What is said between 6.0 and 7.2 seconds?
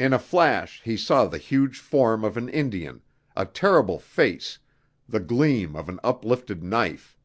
uplifted knife.